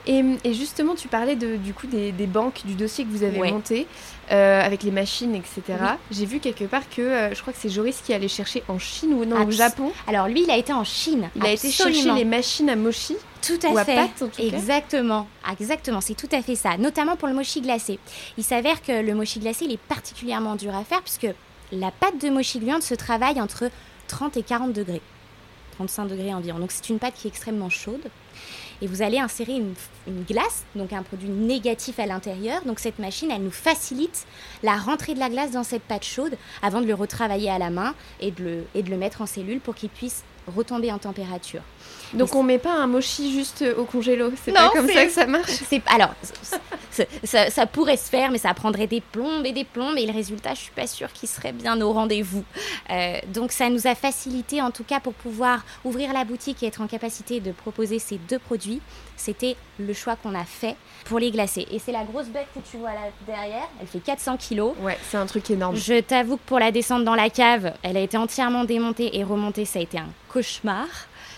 [0.08, 3.24] Et, et justement, tu parlais de, du coup des, des banques, du dossier que vous
[3.24, 3.52] avez Ouais.
[3.52, 3.88] monté
[4.32, 5.62] euh, avec les machines, etc.
[5.70, 5.76] Oui.
[6.12, 8.78] J'ai vu quelque part que euh, je crois que c'est Joris qui allait chercher en
[8.80, 9.92] Chine ou non, au Japon.
[10.08, 11.30] Alors lui, il a été en Chine.
[11.36, 13.16] Il a été chercher les machines à mochi.
[13.42, 13.96] Tout à Ou à fait.
[13.96, 14.44] pâte, en tout cas.
[14.44, 15.28] Exactement.
[15.52, 16.78] Exactement, c'est tout à fait ça.
[16.78, 18.00] Notamment pour le mochi glacé.
[18.38, 21.28] Il s'avère que le mochi glacé, il est particulièrement dur à faire puisque
[21.72, 23.70] la pâte de mochi gluante se travaille entre
[24.08, 25.02] 30 et 40 degrés.
[25.78, 26.58] 35 degrés environ.
[26.60, 28.02] Donc c'est une pâte qui est extrêmement chaude.
[28.82, 29.74] Et vous allez insérer une,
[30.28, 32.64] glace, donc un produit négatif à l'intérieur.
[32.66, 34.26] Donc cette machine, elle nous facilite
[34.64, 37.70] la rentrée de la glace dans cette pâte chaude avant de le retravailler à la
[37.70, 41.62] main et de le mettre en cellule pour qu'il puisse retomber en température.
[42.14, 44.32] Donc on met pas un mochi juste au congélo.
[44.44, 45.52] C'est pas comme ça que ça marche?
[45.68, 46.14] C'est alors
[47.24, 50.14] ça, ça pourrait se faire, mais ça prendrait des plombes et des plombes, et le
[50.14, 52.44] résultat, je suis pas sûre qu'il serait bien au rendez-vous.
[52.90, 56.68] Euh, donc ça nous a facilité, en tout cas, pour pouvoir ouvrir la boutique et
[56.68, 58.82] être en capacité de proposer ces deux produits.
[59.18, 61.68] C'était le choix qu'on a fait pour les glacer.
[61.72, 63.68] Et c'est la grosse bête que tu vois là derrière.
[63.80, 64.74] Elle fait 400 kilos.
[64.82, 65.76] Ouais, c'est un truc énorme.
[65.76, 69.24] Je t'avoue que pour la descente dans la cave, elle a été entièrement démontée et
[69.24, 70.88] remontée, ça a été un cauchemar.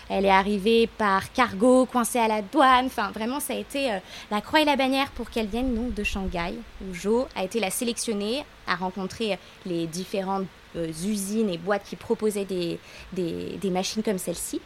[0.08, 2.86] Elle est arrivée par cargo, coincée à la douane.
[2.86, 3.98] Enfin, vraiment, ça a été euh,
[4.30, 7.60] la croix et la bannière pour qu'elle vienne donc de Shanghai, où Jo a été
[7.60, 14.18] la sélectionnée, a rencontré les différentes euh, usines et boîtes qui proposaient des machines comme
[14.18, 14.60] celle-ci.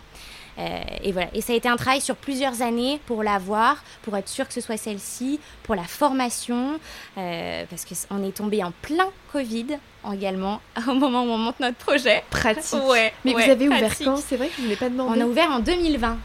[0.58, 1.28] Euh, et voilà.
[1.34, 4.54] Et ça a été un travail sur plusieurs années pour l'avoir, pour être sûr que
[4.54, 6.78] ce soit celle-ci, pour la formation,
[7.18, 9.78] euh, parce qu'on est tombé en plein Covid
[10.12, 12.22] également au moment où on monte notre projet.
[12.30, 12.80] Pratique.
[12.92, 14.16] Ouais, Mais ouais, vous avez ouvert quand?
[14.16, 15.18] C'est vrai que je ne l'ai pas demandé.
[15.18, 16.18] On a ouvert en 2020.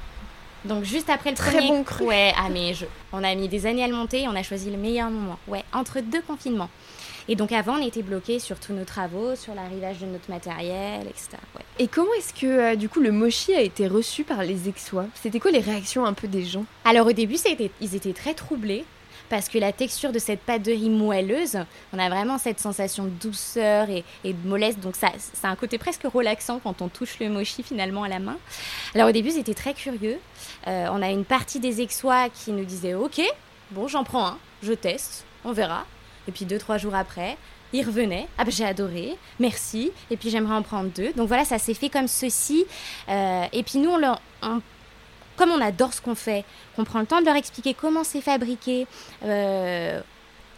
[0.66, 1.68] Donc juste après le Très premier.
[1.70, 2.06] bon cru.
[2.06, 2.86] Ouais, ah mais je...
[3.14, 5.38] on a mis des années à le monter et on a choisi le meilleur moment.
[5.48, 6.70] Ouais, entre deux confinements.
[7.30, 11.02] Et donc avant, on était bloqué sur tous nos travaux, sur l'arrivage de notre matériel,
[11.08, 11.30] etc.
[11.56, 11.62] Ouais.
[11.80, 15.06] Et comment est-ce que euh, du coup le mochi a été reçu par les Aixois?
[15.16, 16.66] C'était quoi les réactions un peu des gens?
[16.86, 18.86] Alors au début, c'était- ils étaient très troublés
[19.30, 21.58] parce que la texture de cette pâte de riz moelleuse,
[21.92, 24.78] on a vraiment cette sensation de douceur et, et de mollesse.
[24.78, 28.08] Donc ça, ça a un côté presque relaxant quand on touche le mochi finalement à
[28.08, 28.38] la main.
[28.96, 30.18] Alors au début, ils étaient très curieux.
[30.68, 33.20] Euh, on a une partie des Aixois qui nous disaient Ok,
[33.72, 35.86] bon, j'en prends un, je teste, on verra.
[36.28, 37.38] Et puis deux, trois jours après,
[37.74, 38.28] ils revenaient.
[38.38, 39.92] Ah ben j'ai adoré, merci.
[40.12, 41.12] Et puis j'aimerais en prendre deux.
[41.14, 42.66] Donc voilà, ça s'est fait comme ceci.
[43.10, 44.62] Euh, et puis nous, on, leur- on-
[45.36, 46.44] comme on adore ce qu'on fait,
[46.76, 48.88] qu'on prend le temps de leur expliquer comment c'est fabriqué.
[49.24, 50.02] euh,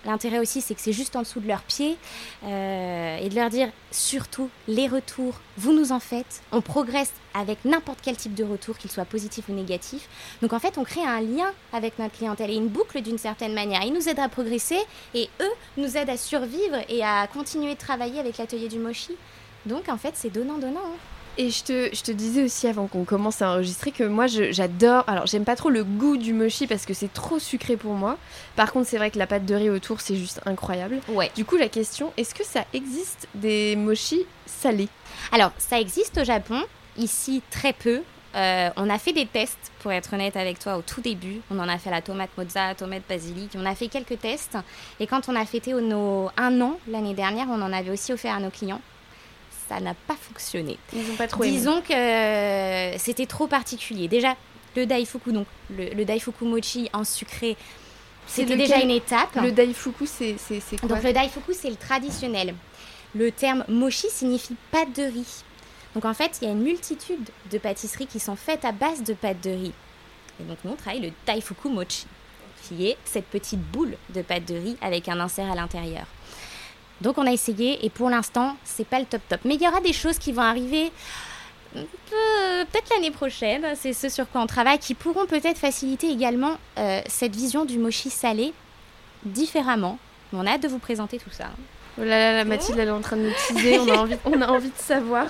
[0.09, 1.95] L'intérêt aussi, c'est que c'est juste en dessous de leurs pieds
[2.43, 6.41] euh, et de leur dire surtout les retours, vous nous en faites.
[6.51, 10.09] On progresse avec n'importe quel type de retour, qu'il soit positif ou négatif.
[10.41, 13.53] Donc en fait, on crée un lien avec notre clientèle et une boucle d'une certaine
[13.53, 13.83] manière.
[13.83, 14.79] Ils nous aident à progresser
[15.13, 19.15] et eux nous aident à survivre et à continuer de travailler avec l'atelier du Mochi.
[19.67, 20.79] Donc en fait, c'est donnant-donnant.
[20.87, 21.18] hein.
[21.41, 25.05] Et je te, je te disais aussi avant qu'on commence à enregistrer que moi j'adore.
[25.07, 28.17] Alors j'aime pas trop le goût du mochi parce que c'est trop sucré pour moi.
[28.57, 30.99] Par contre, c'est vrai que la pâte de riz autour c'est juste incroyable.
[31.07, 31.31] Ouais.
[31.37, 34.89] Du coup, la question est-ce que ça existe des mochis salés?
[35.31, 36.61] Alors, ça existe au Japon,
[36.97, 38.01] ici très peu.
[38.35, 41.39] Euh, on a fait des tests, pour être honnête avec toi, au tout début.
[41.49, 43.51] On en a fait la tomate mozza, tomate basilic.
[43.57, 44.57] On a fait quelques tests.
[44.99, 48.35] Et quand on a fêté nos un an l'année dernière, on en avait aussi offert
[48.35, 48.81] à nos clients.
[49.69, 50.77] Ça n'a pas fonctionné.
[50.93, 51.53] Ils ont pas trop aimé.
[51.55, 54.07] Disons que euh, c'était trop particulier.
[54.07, 54.35] Déjà,
[54.75, 57.55] le daifuku, donc le, le daifuku mochi en sucré,
[58.27, 59.35] c'était déjà une étape.
[59.35, 60.35] Le daifuku, c'est
[60.79, 62.55] quoi Donc le daifuku, c'est le traditionnel.
[63.15, 65.43] Le terme mochi signifie pâte de riz.
[65.95, 69.03] Donc en fait, il y a une multitude de pâtisseries qui sont faites à base
[69.03, 69.73] de pâte de riz.
[70.39, 72.05] Et donc nous, on travaille le daifuku mochi,
[72.63, 76.05] qui est cette petite boule de pâte de riz avec un insert à l'intérieur.
[77.01, 79.39] Donc on a essayé et pour l'instant, c'est pas le top top.
[79.45, 80.91] Mais il y aura des choses qui vont arriver
[81.75, 86.57] euh, peut-être l'année prochaine, c'est ce sur quoi on travaille, qui pourront peut-être faciliter également
[86.77, 88.53] euh, cette vision du mochi salé
[89.23, 89.99] différemment.
[90.33, 91.49] On a hâte de vous présenter tout ça.
[91.99, 94.15] Oh là là, la Mathilde, elle est en train de nous teaser, on a envie,
[94.25, 95.25] on a envie de savoir.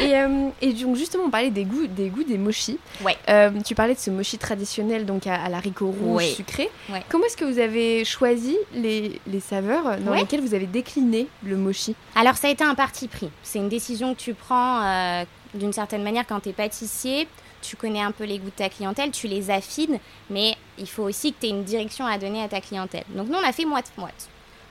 [0.00, 2.78] Et, euh, et donc justement, on parlait des goûts des, goûts des mochis.
[3.04, 3.16] Ouais.
[3.28, 6.28] Euh, tu parlais de ce mochi traditionnel, donc à, à l'haricot rouge Ouais.
[6.28, 6.70] sucré.
[6.90, 7.02] Ouais.
[7.08, 10.20] Comment est-ce que vous avez choisi les, les saveurs dans Ouais.
[10.20, 11.94] lesquelles vous avez décliné le mochi?
[12.14, 13.30] Alors ça a été un parti pris.
[13.42, 15.24] C'est une décision que tu prends euh,
[15.54, 17.28] d'une certaine manière quand tu es pâtissier.
[17.62, 19.98] Tu connais un peu les goûts de ta clientèle, tu les affines,
[20.30, 23.02] mais il faut aussi que tu aies une direction à donner à ta clientèle.
[23.08, 24.28] Donc nous, on a fait moite-moite.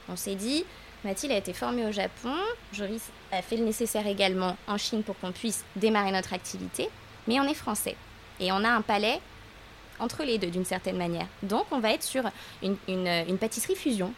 [0.07, 0.63] On s'est dit,
[1.05, 2.33] Mathilde a été formée au Japon,
[2.73, 6.89] Joris a fait le nécessaire également en Chine pour qu'on puisse démarrer notre activité,
[7.27, 7.95] mais on est français.
[8.39, 9.21] Et on a un palais
[9.99, 11.27] entre les deux d'une certaine manière.
[11.43, 12.23] Donc on va être sur
[12.63, 14.13] une, pâtisserie fusion,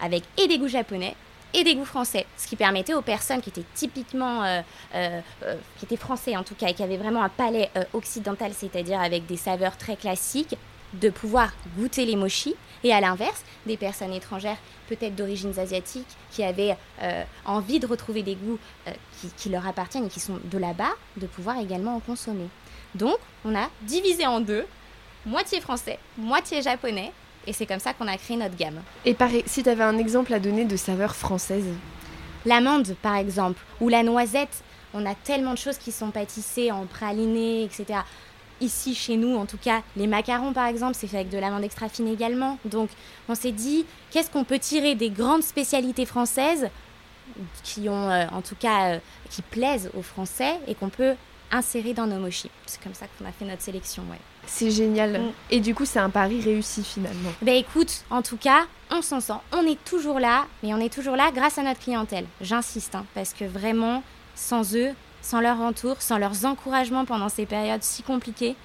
[0.00, 1.14] avec et des goûts japonais
[1.54, 4.60] et des goûts français, ce qui permettait aux personnes qui étaient typiquement, euh,
[4.96, 8.50] euh, euh, qui étaient français en tout cas, et qui avaient vraiment un palais occidental,
[8.54, 10.56] c'est-à-dire avec des saveurs très classiques,
[10.94, 14.56] de pouvoir goûter les mochis et à l'inverse, des personnes étrangères,
[14.88, 18.92] peut-être d'origines asiatiques, qui avaient euh, envie de retrouver des goûts euh,
[19.36, 22.48] qui, leur appartiennent et qui sont de là-bas, de pouvoir également en consommer.
[22.94, 24.66] Donc, on a divisé en deux,
[25.26, 27.12] moitié français, moitié japonais,
[27.46, 28.80] et c'est comme ça qu'on a créé notre gamme.
[29.04, 31.66] Et pareil, si tu avais un exemple à donner de saveur française
[32.46, 34.62] L'amande, par exemple, ou la noisette,
[34.94, 38.00] on a tellement de choses qui sont pâtissées en praliné, etc
[38.60, 41.64] ici chez nous, en tout cas, les macarons par exemple, c'est fait avec de l'amande
[41.64, 42.58] extra fine également.
[42.64, 42.90] Donc
[43.28, 46.68] on s'est dit, qu'est-ce qu'on peut tirer des grandes spécialités françaises
[47.62, 48.98] qui ont, euh, en tout cas, euh,
[49.30, 51.14] qui plaisent aux Français et qu'on peut
[51.50, 52.50] insérer dans nos mochis?
[52.66, 54.18] C'est comme ça qu'on a fait notre sélection, ouais.
[54.46, 55.20] C'est génial.
[55.20, 55.32] Mm.
[55.50, 57.30] Et du coup, c'est un pari réussi finalement.
[57.42, 59.34] Ben écoute, en tout cas, on s'en sent.
[59.52, 62.24] On est toujours là, mais on est toujours là grâce à notre clientèle.
[62.40, 64.02] J'insiste, hein, parce que vraiment,
[64.34, 64.94] sans eux,
[65.28, 68.56] sans leur entour, sans leurs encouragements pendant ces périodes si compliquées,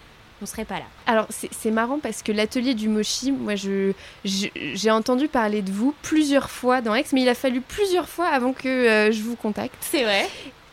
[0.41, 0.85] on serait pas là.
[1.07, 3.91] Alors c'est marrant parce que l'atelier du mochi, moi je
[4.23, 8.27] j'ai entendu parler de vous plusieurs fois dans Aix, mais il a fallu plusieurs fois
[8.27, 9.75] avant que euh, je vous contacte.
[9.81, 10.27] C'est vrai.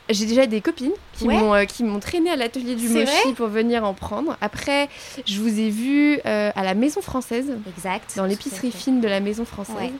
[0.08, 3.48] J'ai déjà des copines qui m'ont euh, qui m'ont traîné à l'atelier du mochi pour
[3.48, 4.36] venir en prendre.
[4.40, 4.88] Après,
[5.26, 7.52] je vous ai vu euh, à la Maison Française.
[7.76, 8.14] Exact.
[8.16, 9.92] Dans l'épicerie fine de la Maison Française.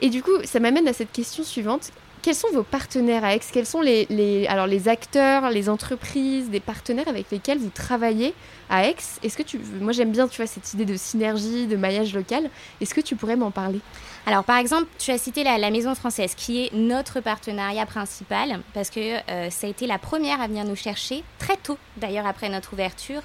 [0.00, 1.92] Et du coup, ça m'amène à cette question suivante
[2.24, 3.40] quels sont vos partenaires à Aix?
[3.52, 8.32] Quels sont les, acteurs, les entreprises, des partenaires avec lesquels vous travaillez
[8.70, 8.96] à Aix?
[9.22, 12.48] Est-ce que tu, moi j'aime bien, tu vois, cette idée de synergie, de maillage local.
[12.80, 13.78] Est-ce que tu pourrais m'en parler?
[14.24, 18.88] Alors, par exemple, tu as cité la, Maison Française, qui est notre partenariat principal, parce
[18.88, 22.48] que euh, ça a été la première à venir nous chercher, très tôt d'ailleurs après
[22.48, 23.20] notre ouverture,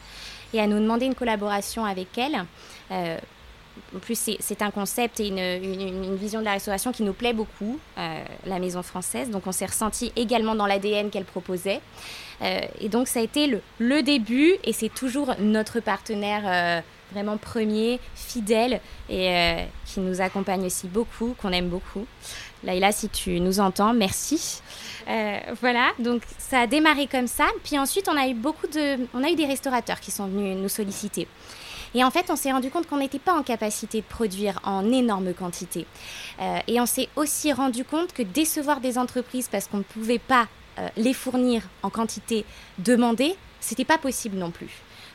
[0.53, 2.43] et à nous demander une collaboration avec elle.
[2.91, 3.17] Euh,
[3.96, 7.80] en plus, c'est un concept et une, vision de la restauration qui nous plaît beaucoup,
[7.98, 9.30] euh, la maison française.
[9.30, 11.82] Donc, on s'est ressenti également dans l'ADN qu'elle proposait.
[12.42, 17.38] Euh, et donc, ça a été le, début et c'est toujours notre partenaire euh, vraiment
[17.38, 22.06] premier, fidèle et qui nous accompagne aussi beaucoup, qu'on aime beaucoup.
[22.63, 24.62] Laïla, si tu nous entends, merci.
[25.60, 27.48] voilà, donc ça a démarré comme ça.
[27.63, 30.56] Puis ensuite, on a eu beaucoup de, on a eu des restaurateurs qui sont venus
[30.58, 31.28] nous solliciter.
[31.95, 34.91] Et en fait, on s'est rendu compte qu'on n'était pas en capacité de produire en
[34.91, 35.86] énorme quantité.
[36.39, 40.19] Euh, et on s'est aussi rendu compte que décevoir des entreprises parce qu'on ne pouvait
[40.19, 40.47] pas
[40.78, 42.45] euh, les fournir en quantité
[42.78, 44.69] demandée, c'était pas possible non plus.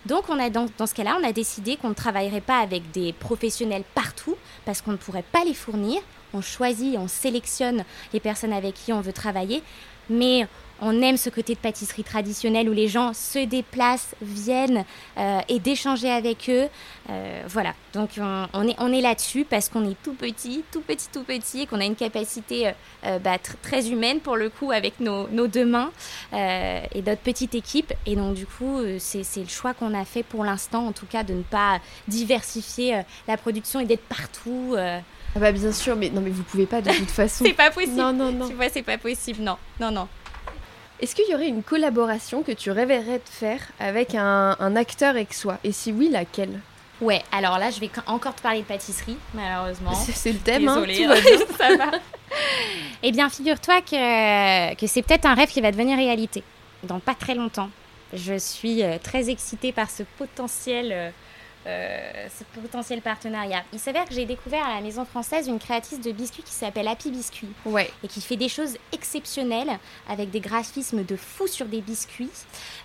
[0.07, 2.91] Donc, on a, dans, dans ce cas-là, on a décidé qu'on ne travaillerait pas avec
[2.91, 6.03] des professionnels partout parce qu'on ne pourrait pas les fournir.
[6.35, 9.63] On choisit, on sélectionne les personnes avec qui on veut travailler,
[10.09, 10.47] mais
[10.81, 14.85] on aime ce côté de pâtisserie traditionnelle où les gens se déplacent, viennent
[15.17, 16.69] euh, et d'échanger avec eux.
[17.11, 21.09] Euh, voilà, donc on, est, on est là-dessus parce qu'on est tout petit, tout petit,
[21.13, 22.73] tout petit et qu'on a une capacité
[23.05, 25.91] euh, bah, très humaine pour le coup avec nos, deux mains
[26.33, 27.93] et notre petite équipe.
[28.05, 31.23] Et donc du coup, c'est le choix qu'on a fait pour l'instant, en tout cas,
[31.23, 34.77] de ne pas diversifier la production et d'être partout.
[35.37, 37.45] Ah bah bien sûr, mais non mais vous pouvez pas de toute façon.
[37.47, 37.97] c'est pas possible.
[37.97, 38.49] Non non non.
[38.49, 39.43] Tu vois, c'est pas possible.
[39.43, 40.09] Non non non.
[41.01, 45.59] Est-ce qu'il y aurait une collaboration que tu rêverais de faire avec un, acteur soi?
[45.65, 46.61] Et si oui, laquelle?
[47.01, 49.93] Ouais, alors là, je vais encore te parler de pâtisserie, malheureusement.
[49.93, 51.39] C'est le thème, hein, tout va bien.
[51.59, 51.91] Ça va.
[53.03, 56.45] Eh bien, figure-toi que, que c'est peut-être un rêve qui va devenir réalité
[56.85, 57.71] dans pas très longtemps.
[58.13, 61.13] Je suis euh, très excitée par ce potentiel
[61.67, 63.63] euh, ce potentiel partenariat.
[63.73, 66.87] Il s'avère que j'ai découvert à la Maison Française une créatrice de biscuits qui s'appelle
[66.89, 67.49] Happy Biscuit.
[67.65, 67.91] Ouais.
[68.03, 72.31] Et qui fait des choses exceptionnelles avec des graphismes de fou sur des biscuits.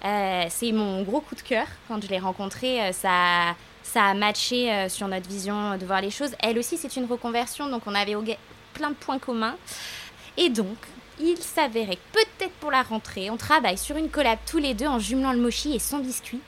[0.06, 1.68] Euh, c'est mon gros coup de cœur.
[1.88, 6.12] Quand je l'ai rencontrée, euh, ça, ça a matché sur notre vision de voir les
[6.12, 6.32] choses.
[6.40, 8.16] Elle aussi, c'est une reconversion, donc on avait
[8.74, 9.56] plein de points communs.
[10.38, 10.78] Et donc,
[11.20, 15.00] il s'avérait peut-être pour la rentrée, on travaille sur une collab tous les deux en
[15.00, 16.40] jumelant le mochi et son biscuit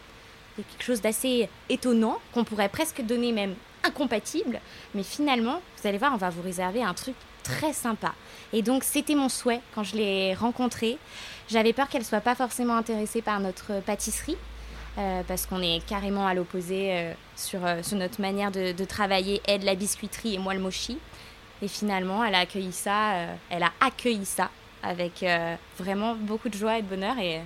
[0.56, 4.60] quelque chose d'assez étonnant, qu'on pourrait presque donner même incompatible.
[4.96, 8.14] Mais finalement, vous allez voir, on va vous réserver un truc très sympa.
[8.54, 10.98] Et donc, c'était mon souhait quand je l'ai rencontrée.
[11.50, 14.38] J'avais peur qu'elle soit pas forcément intéressée par notre pâtisserie.
[14.98, 19.42] Euh, parce qu'on est carrément à l'opposé euh, sur, euh, sur, notre manière de, travailler,
[19.48, 20.98] elle la biscuiterie et moi le mochi.
[21.62, 23.14] Et finalement, elle a accueilli ça,
[23.50, 24.50] elle a accueilli ça
[24.82, 25.24] avec
[25.78, 27.40] vraiment beaucoup de joie et de bonheur et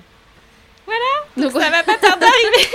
[0.85, 2.67] voilà, donc, ça va pas tarder d'arriver.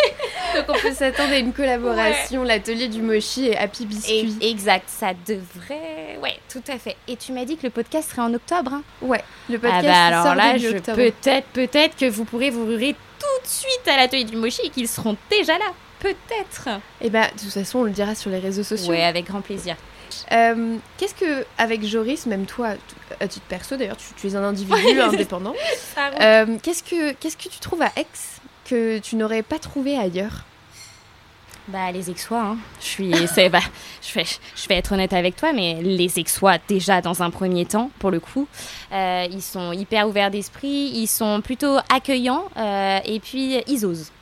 [0.57, 4.37] donc on peut s'attendre à une collaboration, l'atelier du mochi et Happy Biscuit.
[4.41, 6.19] exact, ça devrait.
[6.23, 6.97] Ouais, tout à fait.
[7.09, 8.75] Et tu m'as dit que le podcast serait en octobre.
[8.75, 9.87] Hein ouais, le podcast.
[9.89, 10.55] Ah bah alors là,
[10.95, 14.71] peut-être, peut-être que vous pourrez vous ruer tout de suite à l'atelier du mochi et
[14.71, 15.73] qu'ils seront déjà là.
[16.01, 16.69] Peut-être.
[17.01, 18.91] Et eh bah, de toute façon, on le dira sur les réseaux sociaux.
[18.91, 19.77] Ouais, avec grand plaisir.
[20.33, 22.75] Euh, qu'est-ce que, avec Joris, même toi,
[23.21, 25.55] à titre perso d'ailleurs, tu, es un individu indépendant,
[26.21, 28.07] euh, qu'est-ce, que, qu'est-ce que tu trouves à Aix?
[28.71, 30.45] Que tu n'aurais pas trouvé ailleurs
[31.69, 32.59] Bah les exois, hein.
[32.81, 33.11] je suis,
[33.51, 33.59] bah,
[34.01, 37.67] je vais, je vais être honnête avec toi, mais les exois déjà dans un premier
[37.67, 38.47] temps, pour le coup,
[38.93, 44.13] euh, ils sont hyper ouverts d'esprit, ils sont plutôt accueillants euh, et puis ils osent.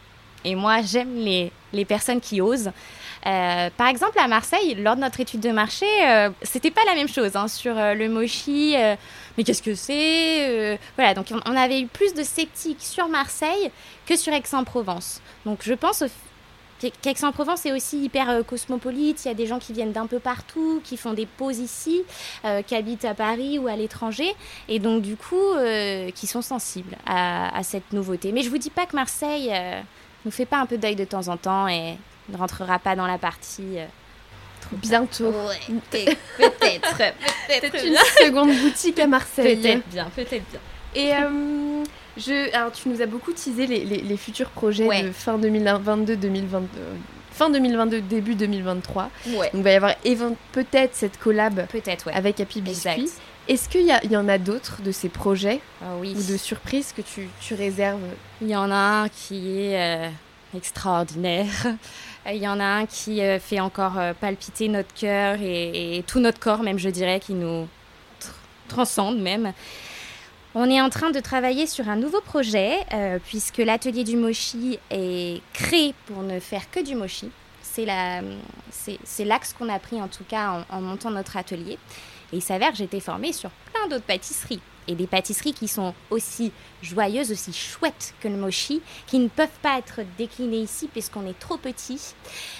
[0.44, 2.70] Et moi j'aime les, les personnes qui osent.
[3.28, 5.86] Euh, par exemple, à Marseille, lors de notre étude de marché,
[6.42, 8.74] c'était pas la même chose hein, sur le mochi.
[9.36, 13.70] mais qu'est-ce que c'est Voilà, donc on avait eu plus de sceptiques sur Marseille
[14.06, 15.20] que sur Aix-en-Provence.
[15.44, 16.02] Donc je pense
[16.78, 19.24] qu'Aix-en-Provence est aussi hyper euh, cosmopolite.
[19.24, 22.02] Il y a des gens qui viennent d'un peu partout, qui font des pauses ici,
[22.44, 24.34] euh, qui habitent à Paris ou à l'étranger,
[24.68, 28.32] et donc du coup, euh, qui sont sensibles à, cette nouveauté.
[28.32, 29.52] Mais je vous dis pas que Marseille
[30.24, 31.96] nous fait pas un peu d'œil de temps en temps et
[32.28, 33.78] ne rentrera pas dans la partie.
[34.72, 35.32] Bientôt.
[36.36, 36.96] peut-être.
[36.96, 37.94] peut-être une
[38.26, 39.56] seconde boutique à Marseille.
[39.56, 40.60] Peut-être bien, peut-être bien.
[40.94, 41.12] Et
[42.18, 46.68] je, alors, tu nous as beaucoup teasé les, futurs projets de fin 2022, 2022,
[47.30, 49.10] fin 2022, début 2023.
[49.26, 49.94] Donc, il va y avoir
[50.52, 53.10] peut-être cette collab peut-être, avec Happy Biscuit.
[53.46, 56.14] Est-ce qu'il y, y, en a d'autres de ces projets ah oui.
[56.14, 58.02] ou de surprises que tu, tu, réserves?
[58.42, 60.08] Il y en a un qui est euh,
[60.54, 61.48] extraordinaire.
[62.30, 66.20] Il y en a un qui euh, fait encore euh, palpiter notre cœur et, tout
[66.20, 67.66] notre corps, même je dirais, qui nous
[68.68, 69.52] transcende même.
[70.54, 74.78] On est en train de travailler sur un nouveau projet, euh, puisque l'atelier du mochi
[74.90, 77.30] est créé pour ne faire que du mochi.
[77.62, 81.78] C'est l'axe qu'on a pris en tout cas en, montant notre atelier.
[82.32, 84.60] Et il s'avère que été formée sur plein d'autres pâtisseries.
[84.86, 89.48] Et des pâtisseries qui sont aussi joyeuses, aussi chouettes que le mochi, qui ne peuvent
[89.62, 92.14] pas être déclinées ici puisqu'on est trop petit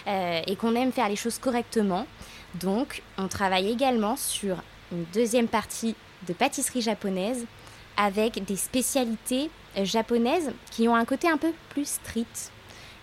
[0.07, 2.07] euh, et qu'on aime faire les choses correctement.
[2.55, 4.57] Donc on travaille également sur
[4.93, 5.95] une deuxième partie
[6.27, 7.47] de pâtisserie japonaise
[7.97, 12.53] avec des spécialités japonaises qui ont un côté un peu plus strict,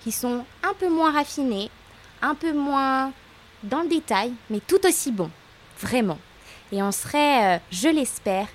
[0.01, 1.69] qui sont un peu moins raffinées,
[2.21, 3.11] un peu moins
[3.63, 5.29] dans le détail, mais tout aussi bon,
[5.79, 6.19] vraiment.
[6.71, 8.47] Et on serait, euh, je l'espère,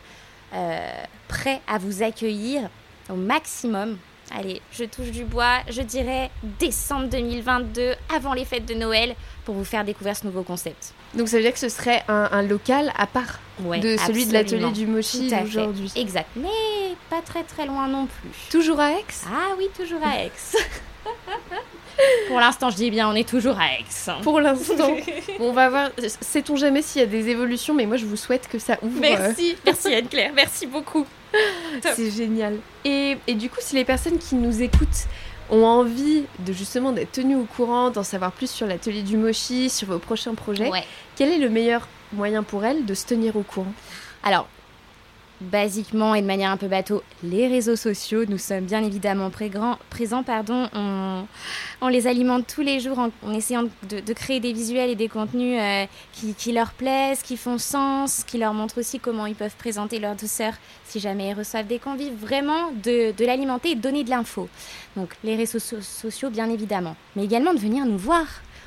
[0.54, 0.90] euh,
[1.28, 2.68] prêt à vous accueillir
[3.08, 3.98] au maximum.
[4.32, 9.56] Allez, je touche du bois, je dirais décembre 2022, avant les fêtes de Noël, pour
[9.56, 10.94] vous faire découvrir ce nouveau concept.
[11.14, 14.70] Donc ça veut dire que ce serait un, local à part de celui de l'atelier
[14.70, 15.90] du Mochi aujourd'hui.
[15.96, 18.30] Exact, mais pas très très loin non plus.
[18.50, 19.04] Toujours à Aix?
[19.26, 20.32] Ah oui, toujours à Aix.
[22.28, 24.12] Pour l'instant, je dis bien, on est toujours à Aix.
[24.22, 24.90] Pour l'instant.
[25.40, 25.90] on va voir.
[26.20, 29.00] Sait-on jamais s'il y a des évolutions, mais moi je vous souhaite que ça ouvre.
[29.00, 31.06] Merci, merci Anne-Claire, merci beaucoup.
[31.94, 32.58] C'est génial.
[32.84, 35.06] Et, et, du coup, si les personnes qui nous écoutent
[35.50, 39.70] ont envie de justement d'être tenues au courant, d'en savoir plus sur l'atelier du Mochi,
[39.70, 40.70] sur vos prochains projets,
[41.16, 43.72] quel est le meilleur moyen pour elles de se tenir au courant?
[44.22, 44.48] Alors,
[45.40, 48.24] basiquement et de manière un peu bateau, les réseaux sociaux.
[48.28, 50.22] Nous sommes bien évidemment présents.
[50.22, 50.68] Pardon.
[51.80, 55.58] On, les alimente tous les jours en, essayant de, créer des visuels et des contenus
[55.60, 59.98] euh, qui, leur plaisent, qui font sens, qui leur montrent aussi comment ils peuvent présenter
[59.98, 60.52] leur douceur
[60.84, 62.14] si jamais ils reçoivent des convives.
[62.14, 64.48] Vraiment de, l'alimenter et de donner de l'info.
[64.96, 66.96] Donc les réseaux sociaux, bien évidemment.
[67.16, 68.26] Mais également de venir nous voir.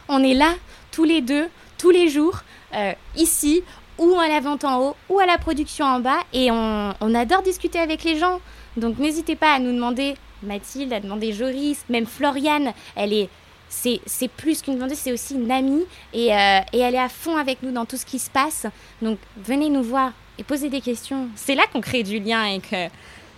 [0.09, 0.53] On est là
[0.91, 2.41] tous les deux, tous les jours,
[2.73, 3.63] euh, ici
[3.97, 7.41] ou à la vente en haut ou à la production en bas et on, adore
[7.41, 8.39] discuter avec les gens.
[8.77, 13.29] Donc n'hésitez pas à nous demander, Mathilde, à demander Joris, même Floriane, elle est
[13.69, 17.37] c'est plus qu'une vendeuse, c'est aussi une amie et, euh, et, elle est à fond
[17.37, 18.67] avec nous dans tout ce qui se passe.
[19.01, 21.27] Donc venez nous voir et posez des questions.
[21.35, 22.87] C'est là qu'on crée du lien et que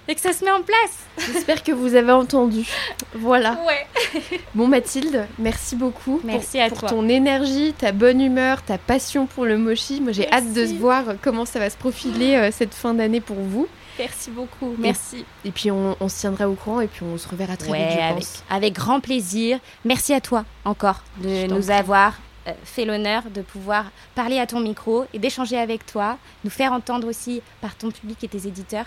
[0.08, 1.06] et que ça se met en place.
[1.18, 2.66] J'espère que vous avez entendu.
[3.14, 3.58] Voilà.
[3.66, 4.30] Ouais.
[4.54, 6.22] Bon Mathilde, merci beaucoup.
[6.24, 10.02] Merci pour, à pour ton énergie, ta bonne humeur, ta passion pour le mochi.
[10.02, 13.22] Moi j'ai hâte de se voir comment ça va se profiler euh, cette fin d'année
[13.22, 13.68] pour vous.
[13.98, 14.76] Merci beaucoup.
[14.78, 15.26] Merci.
[15.46, 18.02] Et puis on, se tiendra au courant et puis on se reverra très vite, je
[18.02, 18.44] avec, pense.
[18.50, 19.60] Avec grand plaisir.
[19.86, 24.60] Merci à toi encore de nous avoir euh, fait l'honneur de pouvoir parler à ton
[24.60, 28.86] micro et d'échanger avec toi, nous faire entendre aussi par ton public et tes éditeurs.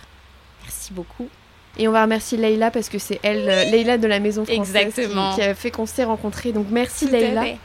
[0.69, 1.29] Merci beaucoup.
[1.79, 4.95] Et on va remercier Leïla parce que c'est elle, euh, Leïla de la Maison Française,
[5.35, 6.53] Qui, a fait qu'on s'est rencontrés.
[6.53, 7.17] Donc merci Tout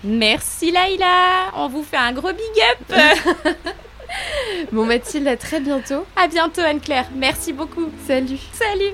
[0.06, 1.52] Merci Leïla.
[1.58, 3.58] On vous fait un gros big up.
[4.72, 6.06] bon Mathilde, à très bientôt.
[6.16, 7.10] À bientôt Anne-Claire.
[7.14, 7.90] Merci beaucoup.
[8.08, 8.40] Salut.
[8.54, 8.94] Salut.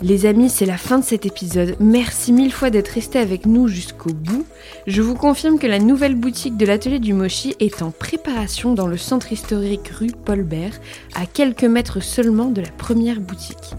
[0.00, 1.74] Les amis, c'est la fin de cet épisode.
[1.80, 4.46] Merci mille fois d'être restés avec nous jusqu'au bout.
[4.86, 8.86] Je vous confirme que la nouvelle boutique de l'atelier du Mochi est en préparation dans
[8.86, 10.78] le centre historique rue Paul Bert,
[11.16, 13.74] à quelques mètres seulement de la première boutique.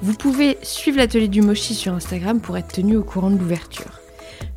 [0.00, 4.00] Vous pouvez suivre l'atelier du Mochi sur Instagram pour être tenu au courant de l'ouverture.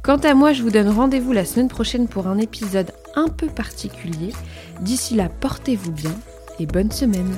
[0.03, 3.47] Quant à moi, je vous donne rendez-vous la semaine prochaine pour un épisode un peu
[3.47, 4.34] particulier.
[4.82, 6.13] D'ici là, portez-vous bien
[6.59, 7.34] et bonne semaine.